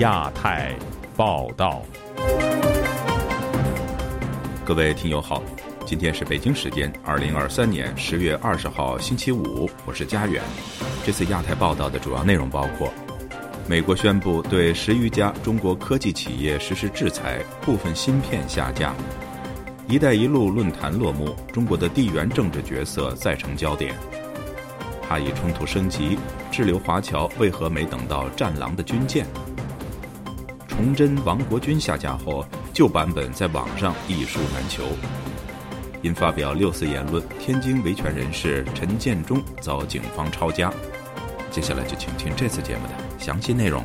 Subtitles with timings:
[0.00, 0.74] 亚太
[1.14, 1.82] 报道，
[4.64, 5.42] 各位听友好，
[5.84, 10.42] 今天是北京时间二零二三年十月二十号星期五，我是佳远。
[11.04, 12.90] 这次亚太报道的主要内容包括：
[13.68, 18.94] 美国宣布对十余家中国科技企业实施制裁，部分芯片下架
[19.86, 23.94] ；“一带一路”论坛落幕，中国的地缘政治角色再成焦点。
[25.06, 26.16] 哈以冲突升级，
[26.50, 29.26] 滞留华侨为何没等到战狼的军舰？
[30.80, 34.82] 崇祯王国军下架后，旧版本在网上一书难求。
[36.00, 40.72] 因发表六四言论，天津维权人士陈建忠遭警方抄家。
[41.50, 43.84] 接下来就请听这次节目的详细内容。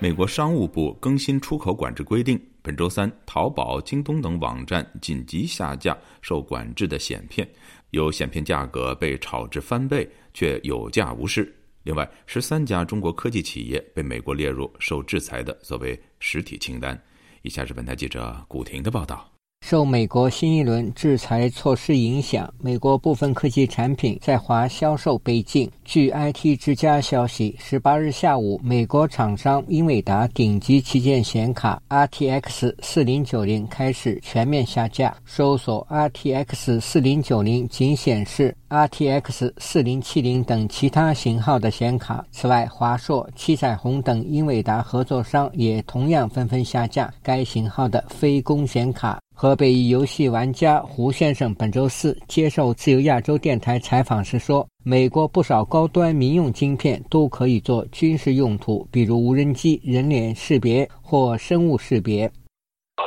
[0.00, 7.46] 美国商务部更新出口管制规定，本周三，淘宝、京东等网站紧急下架受管制的显片，
[7.90, 11.54] 有显片价格被炒至翻倍，却有价无市。
[11.82, 16.98] 另外，十三家中国科技企业被美国列入受制裁的所谓实体清单。
[17.42, 19.33] 以下是本台记者古婷的报道。
[19.66, 25.70] 受美国新一轮制裁措施影响，美国部分科技产品在华销售被禁。
[25.86, 35.16] 据 IT 之家消息，十八日下午，美国厂商英伟达顶级旗舰显卡 RTX 4090开始全面下架。
[35.24, 42.24] 搜索 RTX 4090仅显示 RTX 四零七零等其他型号的显卡。
[42.32, 49.20] 此外，华硕、七彩虹等英伟达合作商也同样纷纷下架该型号的非公显卡。
[49.32, 62.30] 河北一游戏玩家胡先生本周四接受自由亚洲电台采访时说：“美国不少高端民用晶片都可以做军事用途，比如无人机、人脸识别或生物识别。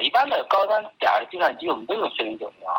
[0.02, 2.72] 一般的高端点的计算机，我们都用四零九零啊。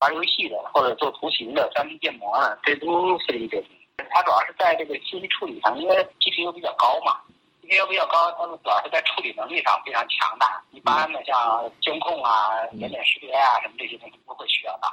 [0.00, 3.62] 玩游戏的或者做图形的、三 D 建模的，这都是一点。
[4.10, 7.20] 它主要是在这个信息处理上，因为 GPU 比较高嘛。”
[7.62, 10.62] GPU 比较高，它们主要是在处理能力上非常强大。
[10.70, 14.88] 一般的像监控啊、人脸识别啊什么这些东西都会需要的。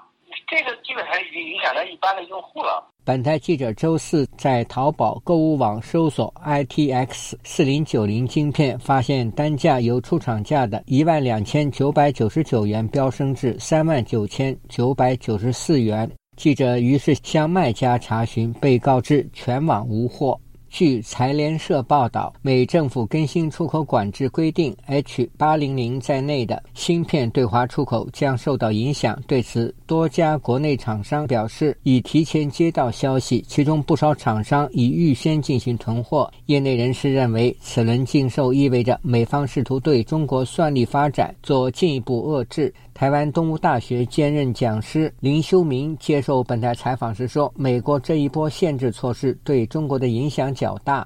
[0.48, 2.84] 这个基本上已经影响到一般的用户了。
[3.06, 16.10] 本台记者周四在淘宝购物网搜索 ITX 四零九零晶片，发现单价由出厂价的一万两千九百九十九元飙升至三万九千九百九十四元。
[16.36, 20.40] 记者于是向卖家查询，被告知全网无货。
[20.78, 29.18] 据财联社报道，美政府更新出口管制规定，H 八零零在内的芯片对华出口将受到影响。
[29.26, 36.30] 对此，多家国内厂商表示已提前接到消息，其中不少厂商已预先进行囤货。
[36.48, 42.74] 业内人士认为，此轮禁售意味着美方试图对中国算力发展做进一步遏制。
[42.96, 51.06] 台湾东吴大学兼任讲师林修明接受本台采访时说：“美国这一波限制措施对中国的影响较大。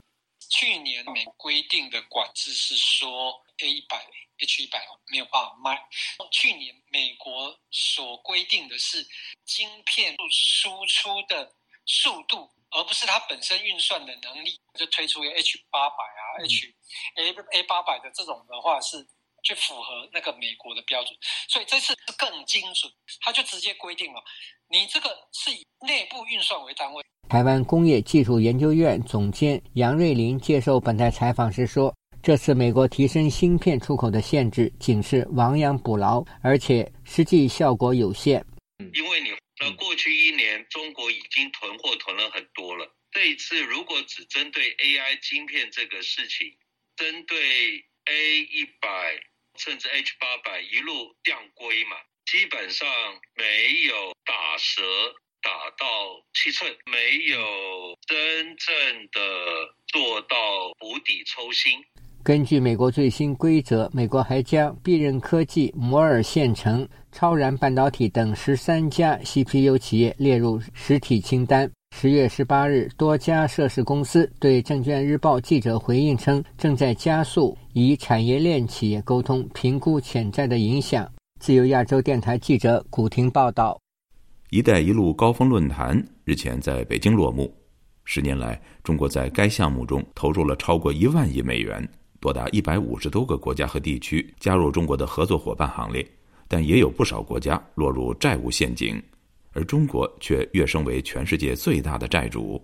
[0.52, 3.34] 去年美规定的管制是说
[3.64, 3.98] A 一百
[4.38, 4.80] H 一百
[5.12, 5.80] 没有办法卖。
[6.30, 9.04] 去年美国所规定的是
[9.44, 11.52] 晶片输出的
[11.88, 16.72] 速度，而不是它本身运算的能力，就推出 H 八百啊 H
[17.16, 19.08] A A 八百的这种的话是。”
[19.44, 21.14] 去符合那个美国的标准，
[21.48, 22.92] 所以这次更精准，
[23.22, 24.24] 他就直接规定了，
[24.70, 27.04] 你这个是以内部运算为单位。
[27.30, 38.44] 台湾工业技术研究院总监杨瑞林接受本台采访时说：“这次美国提升芯片出口的限制，仅是亡羊补牢，而且实际效果有限。
[38.94, 39.30] 因为你
[39.60, 46.58] 那过去一年中国已经囤货囤了很多了，这一次如果只针对 AI 芯片这个事情，
[46.96, 47.38] 针对
[48.06, 49.22] A 一百。”
[49.59, 52.88] 甚至 H 八百一路降规嘛，基本上
[53.36, 54.81] 没有打折
[55.42, 55.86] 打到
[56.34, 58.75] 七寸，没有真正
[59.12, 59.20] 的
[59.88, 60.36] 做到
[60.80, 61.80] 釜底抽薪。
[62.24, 71.72] 根据美国最新规则，美国还将必任科技、摩尔线程、超然半导体等十三家 CPU 企业列入实体清单。
[72.02, 81.12] 十月十八日，多家涉事公司对《证券日报》记者回应称，正在加速与产业链企业沟通，评估潜在的影响。
[81.41, 83.78] 自由亚洲电台记者古婷报道
[84.50, 87.53] ：“一带一路”高峰论坛日前在北京落幕。
[88.06, 91.85] 十年来，中国在该项目中投入了超过一万亿美元，
[92.22, 96.09] 多达一百五十多个国家和地区加入中国的合作伙伴行列，
[96.47, 99.03] 但也有不少国家落入债务陷阱。
[99.51, 102.61] 而中国却跃升为全世界最大的债主，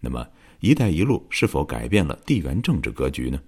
[0.00, 0.26] 那么
[0.60, 3.40] “一带一路”是否改变了地缘政治格局呢？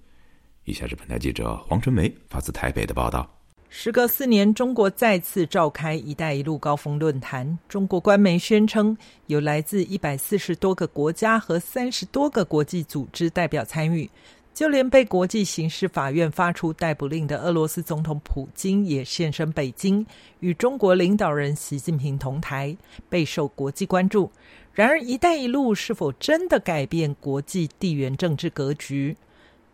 [0.65, 3.29] 以下是本台记者黄春梅发自台北的报道。
[3.69, 7.57] 时隔四年，中国再次召开“一带一路”高峰论坛。
[7.69, 8.97] 中国官媒宣称，
[9.27, 14.09] 有来自一百四十多个国家和三十多个国际组织代表参与，
[14.53, 20.05] 就连被国际刑事法院发出逮捕令的俄罗斯总统普京也现身北京，
[20.41, 22.75] 与中国领导人习近平同台，
[23.09, 24.29] 备受国际关注。
[24.73, 29.17] 然而，“一带一路”是否真的改变国际地缘政治格局？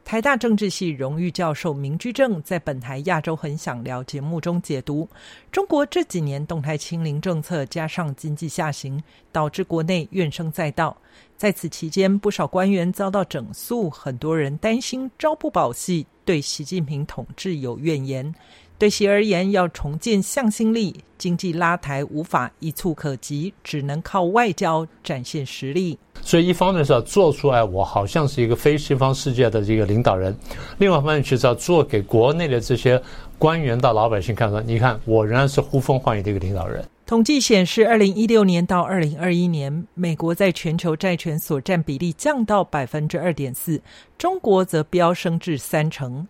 [0.07, 5.05] 台大政治系荣誉教授明居正在本台《亚洲很想聊》节目中解读：
[5.51, 10.95] 中国这几年动态清零政策加上经济下行，导致国内怨声载道。
[11.35, 18.33] 在此期间，不少官员遭到整肃，很多人担心朝不保夕，对习近平统治有怨言。
[18.79, 25.97] 对其而言，要重建向心力，经济拉抬无法一蹴可及，只能靠外交展现实力。
[26.21, 30.31] 所以，一方面是要做出来，我好像是一个非西方世界的这个领导人；，
[30.77, 33.01] 另外一方面就是要做给国内的这些
[33.39, 36.85] 官员到老百姓看，说你看，我仍然是呼风唤雨的一个领导人。
[37.07, 43.81] 统计显示，二零一六年到二零二一年，美国在全球债权所占比例降到百分之二点四，
[44.17, 46.27] 中国则飙升至三成。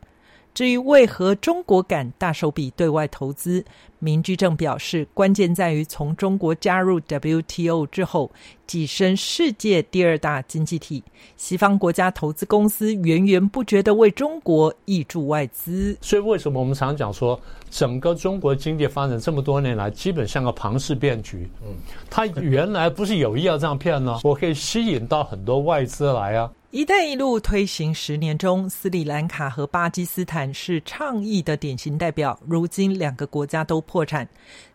[0.57, 3.63] 至于为何中国敢大手笔对外投资，
[3.99, 8.31] 民居正表示，关键在于从中国加入 WTO 之后，
[8.67, 11.03] 跻身世界第二大经济体，
[11.35, 15.95] 西方国家投资公司源源不绝的为中国挹注外资。
[16.01, 17.39] 所以，为什么我们常讲说，
[17.69, 21.47] 整个中国经济发展这么多年来，基本像个庞氏骗局？
[21.63, 21.75] 嗯，
[22.09, 24.21] 他原来不是有意要这样骗呢？
[24.23, 26.51] 我可以吸引到很多外资来啊。
[26.69, 32.37] “一带一路”推行十年中，斯里兰卡和巴基斯坦是倡议的典型代表。
[32.45, 34.27] 如今，两个国家都破产。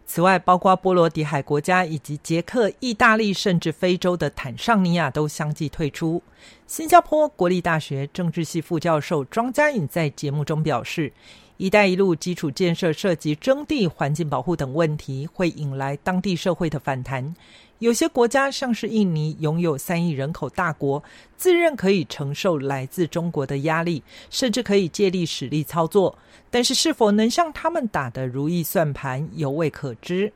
[0.07, 6.23] 此外，包括波罗的海国家以及捷克、意大利，甚至非洲的坦桑尼亚都相继退出。
[6.67, 11.13] 新加坡国立大学政治系副教授庄家颖在节目中表示
[11.59, 17.35] ：“一带一路”基础建设涉及征地、环境保护等问题，会引来当地社会的反弹。
[17.83, 21.03] 有些国家，像是印尼，拥有三亿人口大国，
[21.37, 26.17] 自认可以承受来自中国的压力，甚至可以借力使力操作。
[26.49, 30.33] 但是，是否能像他们打的如意算盘，犹未可知。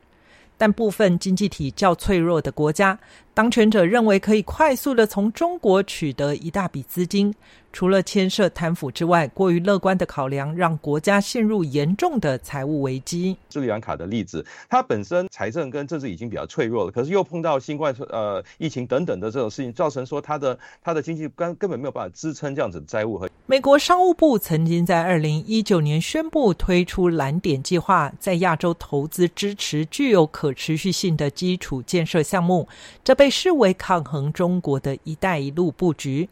[0.57, 2.99] 但部分经济体较脆弱的国家，
[3.37, 7.31] 当权者认为可以快速的从中国取得一大笔资金。
[7.73, 13.37] 除了牵涉贪腐之外，过于乐观的考量让国家陷入严重的财务危机。
[13.51, 23.29] 斯里兰卡的例子，它本身财政跟政治已经比较脆弱了，可是又碰到新冠呃疫情等等的这种事情，造成说它的它的经济根根本没有办法支撑这样子的债务和。
[23.45, 32.67] 美国商务部曾经在二零一九年宣布推出蓝点计划，在亚洲投资支持具有可持续性的基础建设项目，
[33.03, 36.29] 这被被视为抗衡中国的一带一路布局。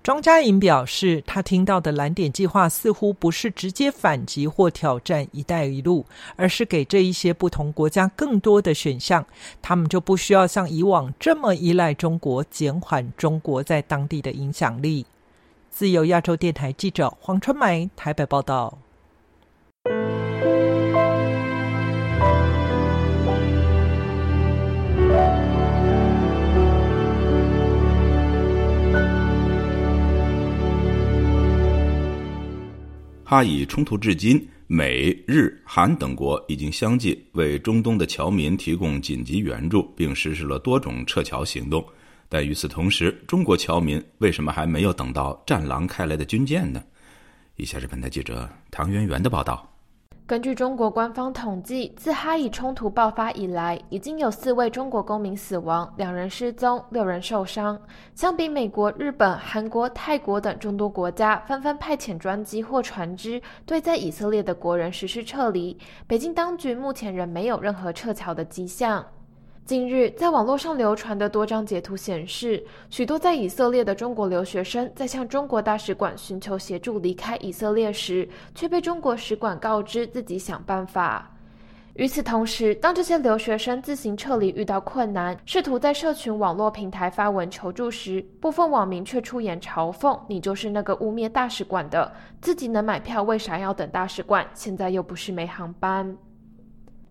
[0.00, 6.06] 庄家颖表示，他听到的蓝点计划似乎不是直接反击或挑战“一带一路”，
[6.36, 9.26] 而是给这一些不同国家更多的选项，
[9.60, 15.04] 他们就不需要像以往这么依赖中国，减缓中国在当地的影响力。
[15.68, 18.78] 自由亚洲电台记者黄春梅台北报道。
[33.28, 41.84] 哈以冲突至今，美日韩等国已经相继为中东的侨民提供紧急援助，并实施了多种撤侨行动。
[42.28, 46.80] 但与此同时，中国侨民为什么还没有等到战狼开来的军舰呢？
[47.56, 49.75] 以下是本台记者唐媛媛的报道。
[50.26, 57.80] 根据中国官方统计，自哈以冲突爆发以来，已经有四位中国公民死亡，两人失踪，六人受伤。
[58.12, 65.78] 相比美国、日本、韩国、泰国等众多国家纷纷派遣专机或船只对在以色列的国人实施撤离，
[66.08, 69.06] 北京当局目前仍没有任何撤侨的迹象。
[69.66, 81.28] 近日，在网络上流传的多张截图显示，许多在以色列的中国留学生在向中国大使馆寻求协助离开以色列时，却被中国使馆告知自己想办法。
[81.94, 94.46] 与此同时，当这些留学生自行撤离遇到困难，试图在社群网络平台发文求助时，部分网民却出言嘲讽：“你就是那个污蔑大使馆的，自己能买票，为啥要等大使馆？
[94.54, 96.16] 现在又不是没航班。”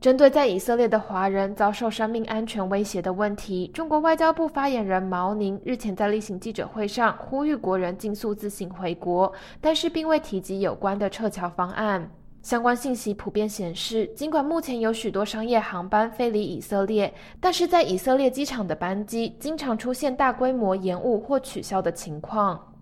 [0.05, 12.07] 针对在以色列的华人遭受生命安全威胁的问题，中国外交部发言人毛宁日前在例行记者会上呼吁国人尽速自行回国，但是并未提及有关的撤侨方案。
[12.43, 22.74] 相关信息普遍显示，尽管目前有许多商业航班飞离以色列，但是在以色列机场的班机经常出现大规模延误或取消的情况。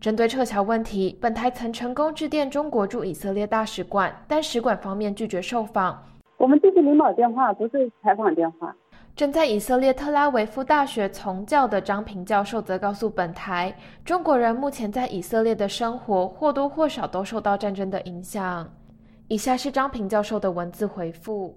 [0.00, 6.02] 针对撤侨问题，本台曾成功致电中国驻以色列大使馆，但使馆方面拒绝受访。
[6.38, 8.74] 我们这是领导电话，不是采访电话。
[9.14, 18.66] 正在以色列特拉维夫大学从教的张平教授则告诉本台，中国人目前在以色列的生活或多或少都受到战争的影响。
[19.28, 21.54] 以下是张平教授的文字回复：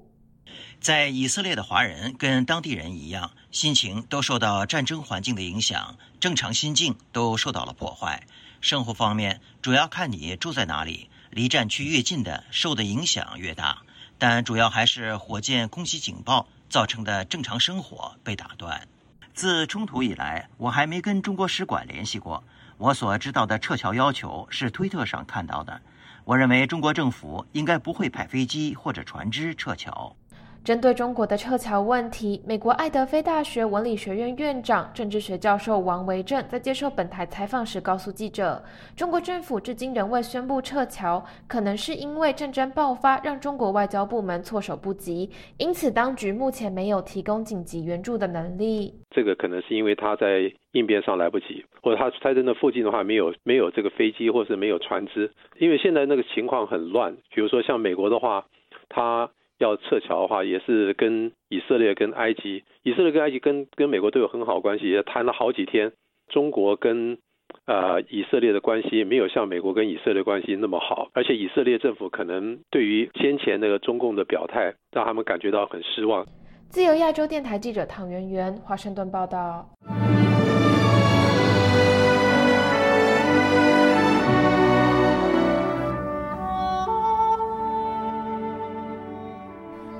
[0.79, 8.23] 在以色列的华人跟当地人一样，心情都受到战争环境的影响，正常心境都受到了破坏。
[8.61, 13.81] 生活方面，主要看你住在哪里，离战区越近的，受的影响越大。
[14.17, 16.47] 但主要还是火箭空袭警报。
[16.69, 18.87] 造成的正常生活被打断。
[19.35, 22.43] 自冲突以来，我还没跟中国使馆联系过。
[22.79, 25.79] 我所知道的撤侨要求是推特上看到的。
[26.23, 30.15] 我认为中国政府应该不会派飞机或者船只撤侨。
[30.63, 38.63] 针对中国的撤侨问题，美国爱德菲大学文理学院院长、政治学教授王维正在接受本台采访时告诉记者
[38.95, 48.93] ：“中国政府至今仍未宣布撤侨，可能是因为战争爆发让中国外交部门措手不及，因此当局目前没有提供紧急援助的能力。
[49.09, 55.29] 这个可能是因为他在应变上来不及，或者他他在那附近的话没有没有这个飞机，或是没有船只。
[55.59, 58.45] 因为现在那个情况很乱，比如说像美国的话，
[58.87, 59.29] 他。”
[59.59, 65.91] 要撤侨的话，也是跟以色列、跟埃及，以色列跟埃及跟跟美国都有很好关系，也谈了好几天。
[66.29, 67.17] 中国跟
[67.65, 76.25] 呃以色列的关系没有像美国跟以色列关系那么好，而且以色列政府可能对于先前那个中共的表态，让他们感觉到很失望。
[76.69, 79.69] 自由亚洲电台记者唐媛媛，华盛顿报道。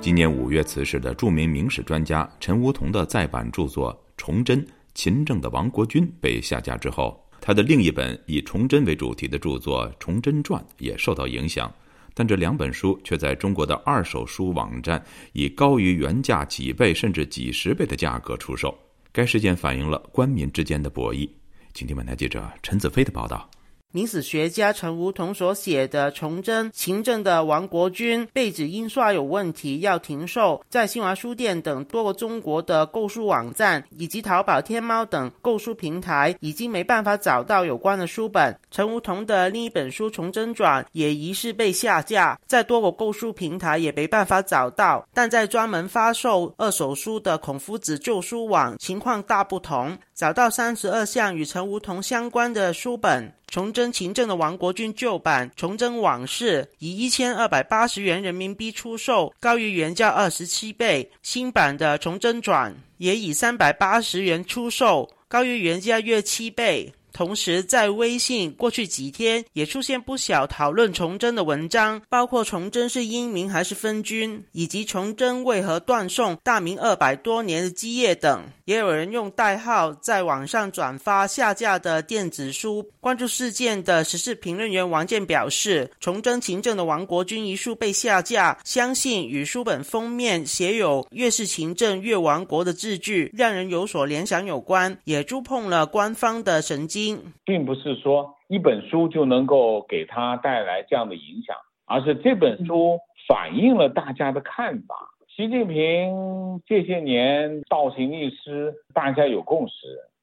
[0.03, 4.61] 今年五月辞世的著名明史专家陈梧桐的再版著作《崇祯：
[4.93, 11.73] 勤政的亡国君》被下架之后，他的另一本以崇祯为主题的著作《崇祯传》也受到影响。
[12.13, 18.77] 但这两本书却在中国的二手书网站以高于原价几倍甚至几十倍的价格出售。
[19.13, 21.29] 该事件反映了官民之间的博弈。
[21.73, 23.49] 请听本台记者陈子飞的报道。
[23.95, 30.59] 明史学家陈梧桐所写的《崇祯勤政的亡国君》被指印刷有问题，要停售。
[30.67, 38.57] 在新华书店等多个中国的购书网站以及淘宝、天猫等购书平台，已经没办法找到有关的书本。
[38.71, 45.07] 陈梧桐的另一本书《崇祯传》也疑似被下架，在多个购书平台也没办法找到。
[45.13, 53.31] 但在专门发售二手书的孔夫子旧书网，情况大不同，找到三十二项与陈梧桐相关的书本。
[53.53, 66.91] 崇祯勤政的王国军旧版《崇祯往事》以一千二百八十元人民币出售，高于原价二十七倍；新版的《崇祯传》也以三百八十元出售，高于原价约七倍。
[67.13, 78.43] 同时，在微信过去几天也出现不少讨论崇祯的文章，包括崇祯是英明还是分君，以及崇祯为何断送大明二百多年的基业等。
[78.65, 82.89] 也有人用代号在网上转发下架的电子书。
[82.99, 97.02] 关注事件的时事评论员王健表示：“崇祯勤政的亡国君一书被下架，相信与书本封面写有‘越是勤政越亡国’的字句，让人有所联想有关，也触碰了官方的神经。”
[97.45, 101.55] 并不是说一本书就能够给他带来这样的影响，
[101.85, 104.95] 而是这本书反映了大家的看法。
[105.35, 109.73] 习近平这些年倒行逆施，大家有共识。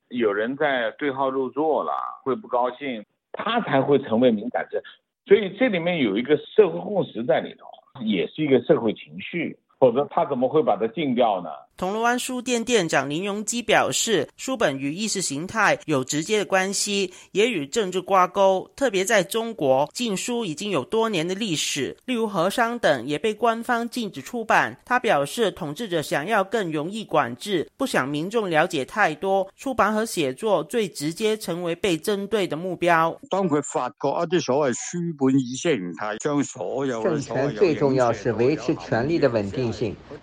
[0.09, 4.81] 有人在对号入座了，会不高兴，他才会成为敏感症。
[5.27, 7.67] 所以这里面有一个社会共识在里头，
[8.05, 9.59] 也是一个社会情绪。
[9.81, 11.49] 否则他怎么会把它禁掉呢？
[11.79, 18.71] 铜锣湾书店店长林荣基表示，书本与意识形态有直接的关系，也与政治挂钩。
[18.77, 24.79] 特别在中国，禁书已经有多年的历史，例如和商等也被官方禁止出版。
[24.85, 33.19] 他表示，统治者想要更容易管制，不想民众了解太多，出版和写作最直接成为被针对的目标。
[33.31, 39.51] 当佢发觉一啲所谓书本意识形态将所有政权最重要是维持权力的稳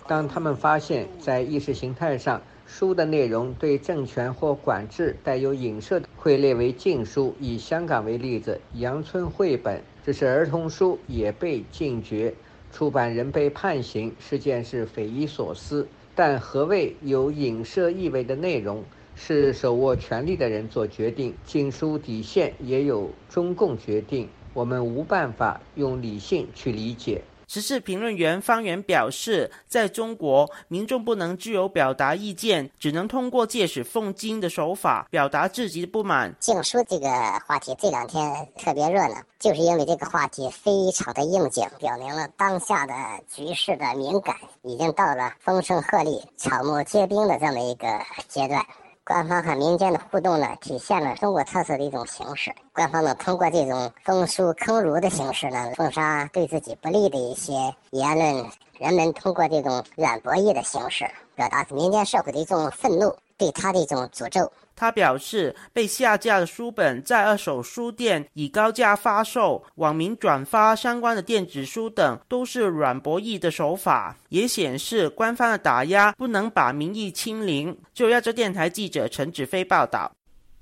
[0.07, 7.33] 当他们发现，在意识形态上，书的内容对政权或管制带有影射，会列为禁书。
[7.39, 12.33] 以香港为例子，阳春绘本这是儿童书，也被禁绝，
[12.71, 15.87] 出版人被判刑，事件是匪夷所思。
[16.15, 18.83] 但何谓有影射意味的内容，
[19.15, 21.33] 是手握权力的人做决定。
[21.45, 27.21] 禁书底线也有中共决定，我们无办法用理性去理解。
[27.47, 36.35] 时事评论员方源表示，在中国，民众不能自由表达意见，只能通过借史讽今的手法表达自己的不满。
[36.39, 37.09] 禁书这个
[37.47, 42.93] 话题这两天特别热闹，就是因为这个话题非常的应景，表明了当下的
[43.33, 47.87] 局势的敏感，已经到了风声鹤唳、草木皆兵的这么一个
[48.27, 48.65] 阶段。
[49.07, 52.53] 官方和民间的互动呢，体现了中国特色的一种形式。
[52.73, 57.53] 官方呢，通过这种封书坑儒的形式呢，封杀对自己不利的一些
[57.91, 58.43] 言论；
[58.77, 64.51] 人们通过这种软博弈的形式，表达民间社会的一种愤怒，对他的一种诅咒。
[64.75, 77.75] 他表示，被下架的书本在二手书店以高价发售，网民转发相关的电子书等，都是软博弈的手法，也显示官方的打压不能把民意清零。
[77.91, 80.11] 就亚洲电台记者陈子飞报道。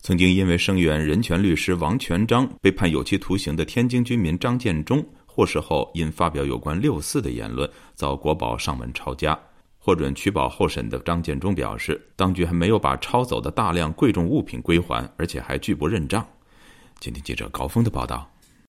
[0.02, 9.38] 曾经因为声援人权律师王全章被判有期徒刑的天津居民张建忠，获释后因发表有关六四的言论，遭国宝上门抄家。
[9.86, 16.26] 获准取保候审的张建中表示，当局还没有把抄走的大量贵重物品归还，而且还拒不认账。
[17.00, 18.28] 今天记者高峰的报道：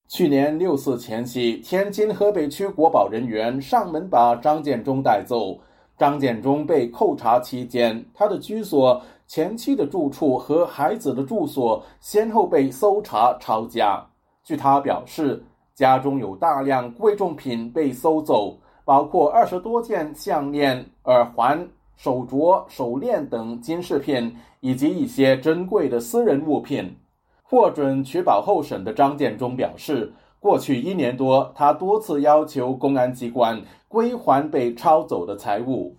[0.08, 5.58] 去年六四前夕，天津河北区国保人员上门把张建中带走。
[5.96, 14.04] 张建中被扣查期间，他的居所、前妻的住处和孩子的住所先后被搜查抄家。
[14.44, 15.42] 据他表示，
[15.74, 18.58] 家中有大量贵重品被搜走。
[18.86, 26.96] 包括二十多件项链、耳环、手镯、手链等金饰品，以及一些珍贵的私人物品。
[27.42, 35.96] 获准取保候审的张建忠表示，过去一年多，他多次要求公安机关归还被抄走的财物。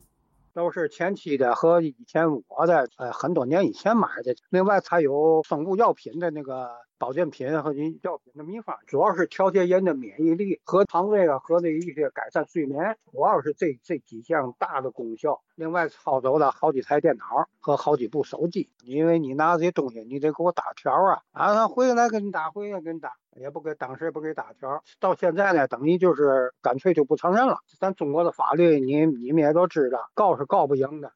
[0.53, 4.33] 都是前期的和以前我的，呃，很多年以前买的。
[4.49, 15.41] 另外，还有生物药品的那个保健品和您药品的秘方，主要是调节人的免疫力和肠胃啊，和那一些改善睡眠，主要是这这几项大的功效。
[15.55, 23.13] 另外，抄走了好几台电脑和好几部手机，因为你拿这些东西，你得给我打条啊，啊，回来给你打，回来给你打。
[23.39, 27.59] 也不给当时也不给打条，到现在呢，等于就是干脆就不承认了。
[27.79, 31.11] 咱中国的法律，你你们也都知道，告是告不赢的。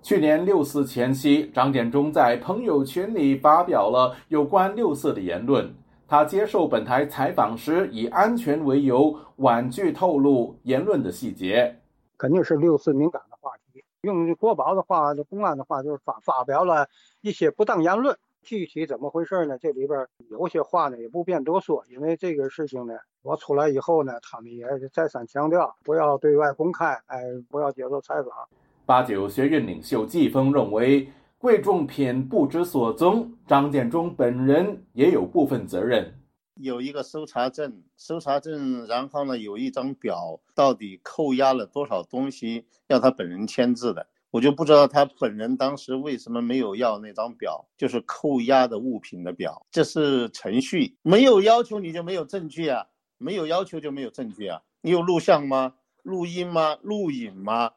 [0.00, 5.74] 去年六四前夕，张建忠在朋友圈里发表了有关六四的言论。
[6.06, 11.80] 他接受本台采访时，以安全为由婉拒透露言论的细节。
[12.16, 16.88] 肯定是六四敏感的话题，用国宝的话、公安的话，就是发发表了
[17.20, 18.16] 一些不当言论。
[18.40, 19.58] 具体怎么回事呢？
[19.58, 28.32] 这里边有些话呢也不便多说，因为这个事情呢，我出来以后呢，他们也再三强调不要对外公开，哎，不要接受采访。
[28.88, 36.18] 八九学院领袖季风认为，贵重品不知所踪，张建中本人也有部分责任。
[36.54, 44.06] 有一个搜查证，搜查证，然后呢有一张表，到底扣押了多少东西，要他本人签字的。
[44.30, 49.66] 我就不知道他本人当时为什么没有要那张表，就是扣押的物品的表。
[49.70, 52.86] 这是程序，没有要求你就没有证据啊，
[53.18, 54.62] 没有要求就没有证据啊。
[54.80, 55.74] 你有录像吗？
[56.02, 56.78] 录音吗？
[56.80, 57.72] 录影吗？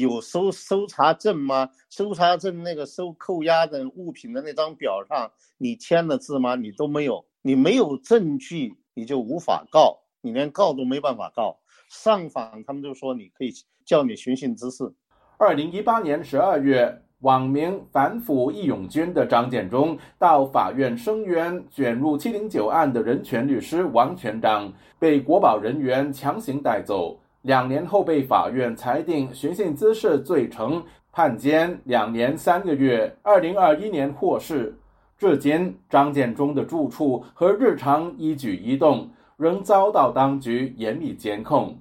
[0.00, 1.68] 有搜搜查证吗？
[1.90, 6.54] 搜查证那个收扣押的物品的那张表上，你签了字吗？
[6.54, 11.58] 你都没有，你没有证据，你就无法告，你连告都没办法告。
[11.90, 13.52] 上访他们就说你可以
[13.84, 14.90] 叫你寻衅滋事。
[15.36, 27.20] 二零一八年十二月，网名反腐义勇军的张建中到法院声援卷入七零九案的人权律师王全章，被国保人员强行带走。
[27.42, 33.16] 两年后被法院裁定寻衅滋事罪成，判监两年三个月。
[33.22, 34.78] 二零二一年获释，
[35.18, 41.78] 至今张建忠的住处和日常一举一动仍遭到当局严密监控。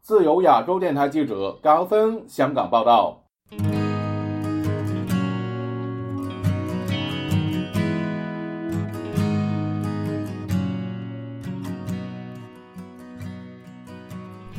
[0.00, 3.23] 自由亚洲电台记者高峰香港报道：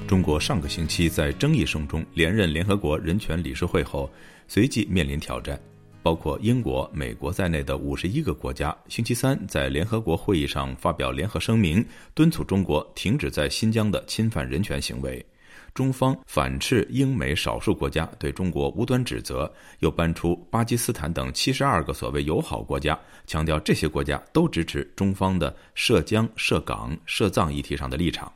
[0.07, 4.07] 中国上个星期在争议声中连任联合国人权理事会后，
[4.47, 5.59] 随即面临挑战。
[6.03, 15.25] 包括英国、美国在内的五十一个国家，星期三在联合国会议上发表联合声明，敦促中国停止在新疆的侵犯人权行为。
[15.73, 28.31] 中方反斥英美少数国家对中国无端指责，又搬出巴基斯坦等七十二个所谓友好国家，强调这些国家都支持中方的涉疆、涉港、涉藏议题上的立场。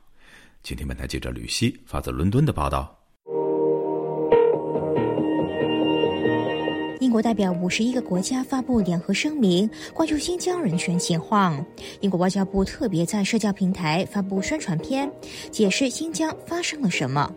[0.62, 2.95] 今天本台记者吕希发自伦敦的报道。
[7.00, 11.65] 英国代表五十一个国家发布联合声明，关注新疆人权情况。
[12.02, 15.12] 英国外交部特别在社交平台发布宣传片，
[15.50, 17.34] 解释新疆发生了什么。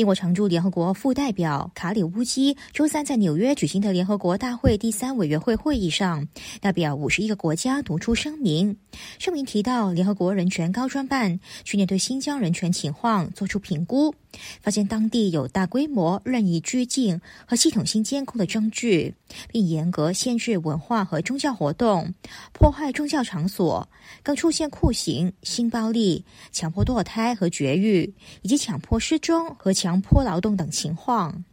[0.00, 6.26] 英国常驻联合国副代表卡里乌基周三在纽约举行的联合国大会第三委员会会议上，
[6.58, 8.74] 代表五十一个国家读出声明。
[9.18, 14.14] 声明提到，联合国人权高专办去年对新疆人权情况作出评估，
[14.60, 19.14] 发现当地有大规模任意拘禁和系统性监控的证据，
[19.48, 22.12] 并严格限制文化和宗教活动，
[22.52, 23.88] 破坏宗教场所，
[24.24, 28.12] 更出现酷刑、性暴力、强迫堕胎和绝育，
[28.42, 30.00] 以及强迫失踪和强。
[30.00, 31.44] 迫劳动等情况。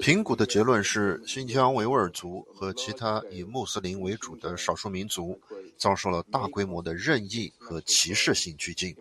[0.00, 5.38] 评估的结论是，新疆维吾尔族和其他以穆斯林为主的少数民族
[5.76, 8.96] 遭受了大规模的任意和歧视性拘禁，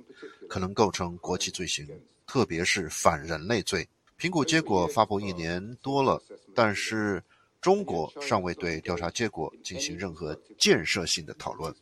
[0.54, 1.84] 可能构成国际罪行，
[2.28, 3.90] 特别是反人类罪。
[4.18, 6.22] 评估结果发布一年多了，
[6.54, 7.20] 但是
[7.60, 11.74] 中国尚未对调查结果进行任何建设性的讨论。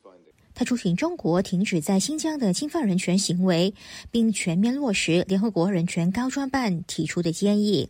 [0.54, 3.74] 他促请中国停止在新疆的侵犯人权行为，
[4.10, 7.90] 并全面落实联合国人权高专办提出的建议。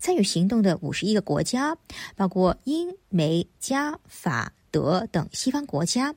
[0.00, 1.78] 参与行动的五十一个国家，
[2.16, 6.12] 包括英、美、加、法、德等西方国家，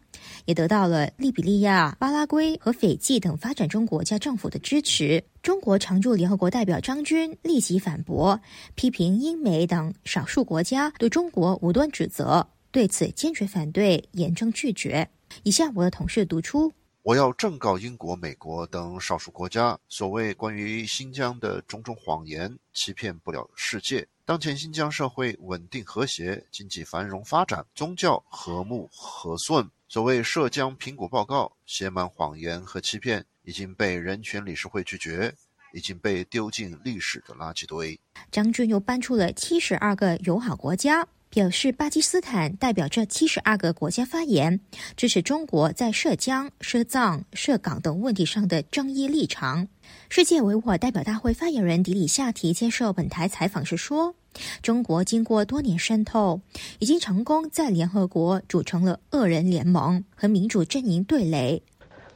[0.45, 5.23] 也得到了利比利亚、巴拉圭和斐济等发展中国家政府的支持。
[5.41, 8.39] 中国常驻联合国代表张军立即反驳，
[8.75, 15.09] 批评英美等少数国家对中国无端指责，对此坚决反对，严正拒绝。
[15.43, 16.71] 以下我的同事读出：
[17.03, 24.05] 我要正告英国、美国等少数国家，所谓关于新疆的种种谎言，欺骗不了世界。
[24.25, 29.67] 当前新疆社会稳定和谐，经济繁荣发展，宗教和睦和顺。
[29.91, 35.33] 所谓涉疆评估报告，写满谎言和欺骗，已经被人权理事会拒绝，
[35.73, 37.99] 已经被丢进历史的垃圾堆。
[38.31, 41.07] 张军又搬出了七十二个友好国家。
[41.31, 44.59] 表示巴基斯坦代表这七十二个国家发言，
[44.97, 49.67] 支持中国在涉疆、涉藏、涉港等问题上的争议立场。
[50.09, 54.15] 世界维吾尔代表大会发言人迪里夏提接受本台采访时说
[54.61, 56.41] ：“中国经过多年渗透，
[56.79, 61.61] 已经成功在联合国组成了恶人联盟，和民主阵营对垒。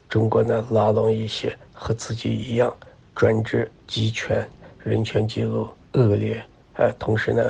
[0.09, 2.75] 中国呢，拉拢一些和自己一样
[3.15, 4.47] 专制、集权、
[4.83, 6.43] 人权记录恶劣，
[6.75, 7.43] 呃，同时呢。”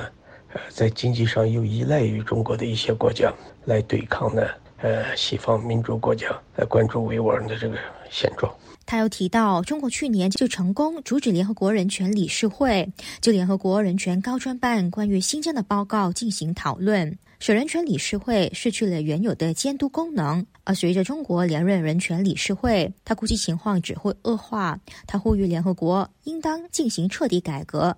[0.54, 3.28] 呃在经济上又依赖于中国的一些国家
[3.64, 4.46] 来对抗呢，
[4.82, 7.76] 呃，西方民主国家来关注维吾尔的这个
[8.08, 8.54] 现状。
[8.86, 12.88] 他又提到，中国去年就成功阻止联合国人权理事会
[13.20, 20.44] 就联合国人权高专办关于新疆的报告进行讨论，使人权理事会失去了原有的监督功能。
[20.64, 24.78] 而随着中国连任人权理事会，他估计情况只会恶化。
[25.06, 27.96] 他呼吁联合国应当进行彻底改革。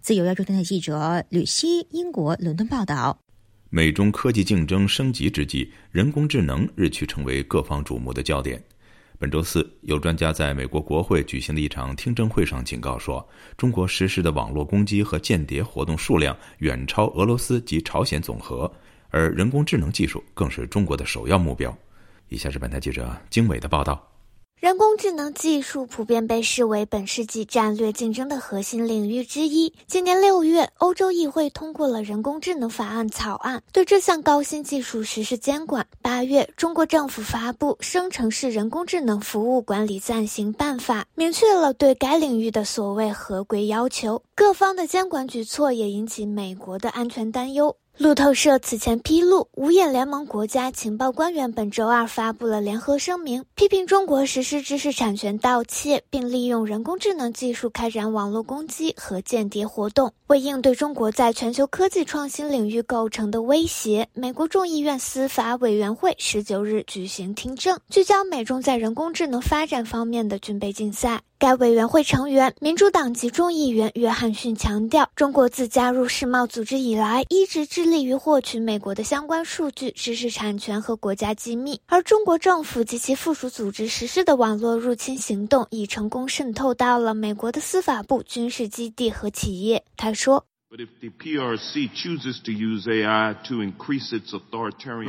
[0.00, 3.18] 自由亚洲电台记者吕希，英国伦敦报道：
[3.68, 8.62] 美中科技竞争升级之际，人工智能日趋成为各方瞩目的焦点。
[9.20, 18.72] 本周四，有专家在美国国会举行的一场听证会上警告说，中国实施的网络攻击和间谍活动数量远超俄罗斯及朝鲜总和，
[19.10, 21.76] 而人工智能技术更是中国的首要目标。
[22.28, 24.07] 以下是本台记者经纬的报道。
[24.60, 29.72] 人工智能技术普遍被视为本世纪战略竞争的核心领域之一。
[29.86, 35.86] 今年六月，欧洲议会通过了人工智能法案草案，对这项高新技术实施监管。
[36.02, 44.20] 八月，中国政府发布《生成式人工智能服务管理暂行办法》，明确了对该领域的所谓合规要求。
[44.34, 47.76] 各方的监管举措也引起美国的安全担忧。
[47.98, 60.12] 路透社此前披露，五眼联盟国家情报官员本周二发布了联合声明，批评中国实施知识产权盗窃，并利用人工智能技术开展网络攻击和间谍活动。
[60.28, 71.22] 为应对中国在全球科技创新领域构成的威胁，美国众议院司法委员会十九日举行听证，聚焦美中在人工智能发展方面的军备竞赛。
[71.40, 81.80] 该委员会成员民主党籍众议员约翰逊强调，中国自加入世贸组织以来，一直致力于获取美国的相关数据、知识产权和国家机密。
[81.86, 89.84] 而中国政府及其附属组织实施的网络入侵行动，已成功渗透到了美国的司法部、军事基地和企业。
[89.96, 90.47] 他说。
[90.70, 90.76] 如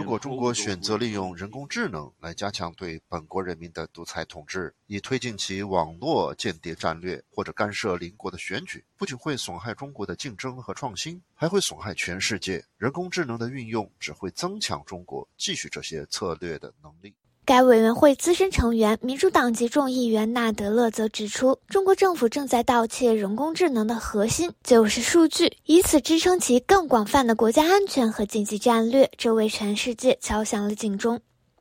[0.06, 12.64] 果中国选择利用人工智能来加强对本国人民的独裁统治，以推进其网络间谍战略，或者干涉邻国的选举，不仅会损害中国的竞争和创新，还会损害全世界。
[12.78, 17.14] 人工智能的运用只会增强中国继续这些策略的能力。
[17.50, 31.20] 该委员会资深成员、民主党籍众议员纳德勒则指出，中国政府正在盗窃人工智能的核心，就是数据，以此支撑其更广泛的国家安全和经济战略，这为全世界敲响了警钟。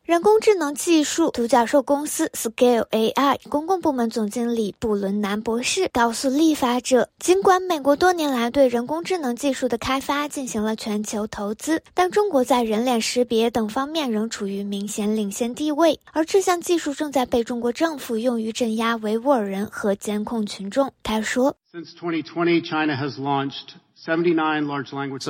[0.08, 20.90] 人工智能技术独角兽公司 Scale AI 公共部门总经理布伦南博士告诉立法者，尽管美国多年来对人工智能技术的开发进行了全球投资，但中国在人脸识别等方面仍处于明显领先地位，而这项技术正在被中国政府用于镇压维吾尔人和监控群众。
[21.02, 24.12] 他说：“Since 2020, China has launched.” 自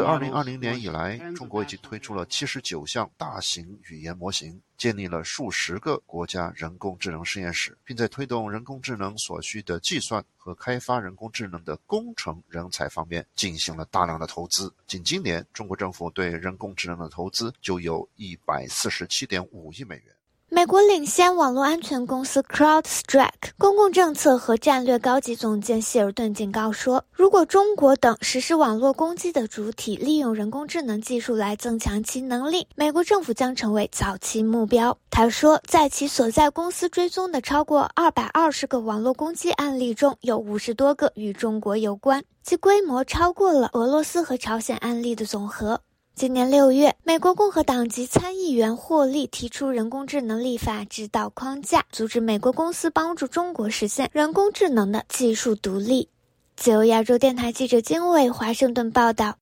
[0.03, 14.71] 二零二零年以来，中国已经推出了七十九项大型语言模型，建立了数十个国家人工智能实验室，并在推动人工智能所需的计算和开发人工智能的工程人才方面进行了大量的投资。
[14.87, 20.18] 仅今年，中国政府对人工智能的投资就有一百四十七点五亿美元。
[20.51, 34.97] 美国领先网络安全公司 CrowdStrike 公共政策和战略高级总监希尔顿警告说，如果中国等实施网络攻击的主体利用人工智能技术来增强其能力，美国政府将成为早期目标。
[35.11, 45.83] 他说，在其所在公司追踪的超过二百二十个网络攻击案例中，有五十多个与中国有关，其规模超过了俄罗斯和朝鲜案例的总和。
[46.19, 56.09] 今年六月，美国共和党籍参议员霍利提出人工智能立法指导框架，阻止美国公司帮助中国实现人工智能的技术独立。
[56.57, 59.37] 自由亚洲电台记者金伟华盛顿报道。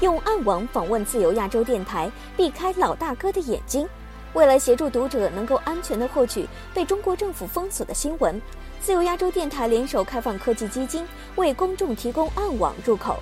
[0.00, 3.88] 用暗网访问自由亚洲电台，避开老大哥的眼睛。
[4.34, 8.40] 为了协助读者能够安全地获取被中国政府封锁的新闻。
[8.80, 13.18] 自由亚洲电台联手开放科技基金，为公众提供暗网入口。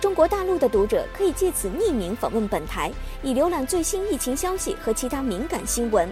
[0.00, 2.92] 中国大陆的读者可以借此匿名访问本台，
[3.22, 6.08] 以浏览最新疫情消息和其他敏感新闻。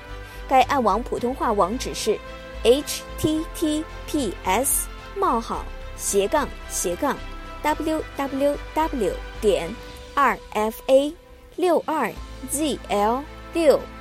[0.49, 2.19] 该暗网普通话网址是
[2.65, 3.85] ：https:
[5.15, 5.65] 冒号
[5.97, 7.17] 斜杠斜杠
[7.63, 9.73] www 点
[10.15, 11.13] rfa
[11.57, 12.13] 六二
[12.51, 13.81] zl 六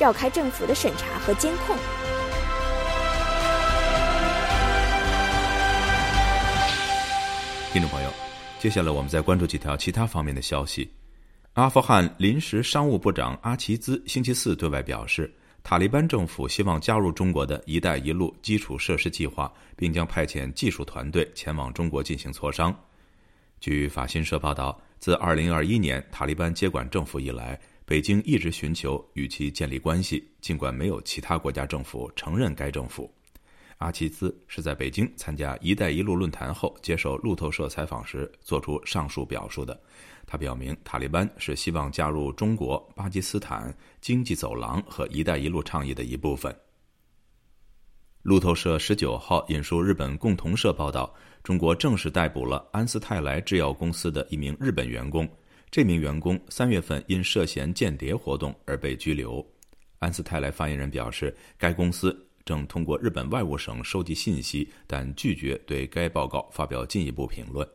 [0.00, 1.76] 绕开政府的审查和监控。
[7.70, 8.10] 听众朋友，
[8.58, 10.90] 接下来我们再关注几条其他方面的消息。
[11.52, 15.30] 阿富汗临时商务部长阿齐兹星期四对外表示，
[15.62, 22.74] 塔利班政府希望加入中国的一带一路基础设施计划，并将派遣技术团队前往中国进行磋商。
[23.60, 33.12] 据法新社报道，自2021年塔利班接管政府以来，北京一直寻求与其建立关系，尽管没有其他国家政府承认该政府。
[33.78, 39.76] 阿齐兹是在北京参加“一带一路”论坛后接受路透社采访时做出上述表述的。
[40.24, 46.56] 他表明，塔利班是希望加入中国、巴基斯坦经济走廊和“一带一路”倡议的一部分。
[48.22, 55.28] 路透社十九号引述日本共同社报道，中国正式逮捕了安斯泰来制药公司的一名日本员工。
[55.70, 59.44] 这名员工三月份因涉嫌间谍活动而被拘留。
[60.00, 62.26] 安斯泰来发言人表示，该公司。
[62.42, 67.68] 正通过日本外务省收集信息，但拒绝对该报告发表进一步评论。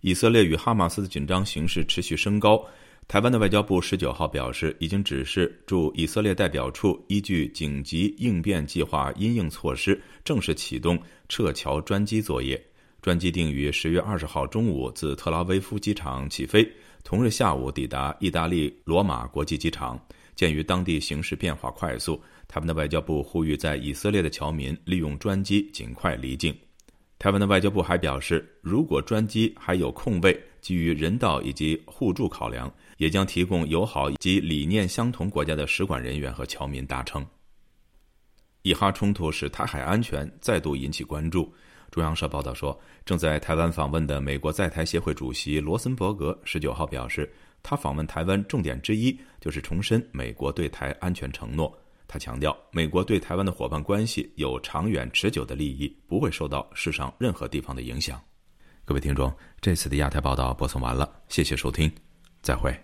[0.00, 2.62] 以色列与哈马斯的紧张形势持续升高。
[3.06, 12.62] 台湾的外交部十九号表示，已经指示驻以色列代表处依据紧急应变计划因应措施，正式启动撤侨专机作业。
[13.00, 16.68] 专机定于十月二十号中午自特拉维夫机场起飞，
[17.04, 20.00] 同日下午抵达意大利罗马国际机场。
[20.34, 22.20] 鉴于当地形势变化快速。
[22.46, 26.56] 台湾的外交部呼吁在以色列的侨民利用专机尽快离境。
[27.18, 37.24] 台湾的外交部还表示，如果专机还有空位，基于人道以及互助考量，也将提供友好及理念相同国家的使馆人员和侨民搭乘。
[38.62, 41.52] 以哈冲突使台海安全再度引起关注。
[41.90, 51.76] 中央社报道说，正在台湾访问的美国在台协会主席罗森伯格十九号表示，他访问台湾重点之一就是重申美国对台安全承诺。
[52.06, 58.18] 他强调，美国对台湾的伙伴关系有长远持久的利益，不会受到世上任何地方的影响。
[58.84, 61.92] 各位听众，这次的亚太报道播送完了，谢谢收听，
[62.40, 62.74] 再会。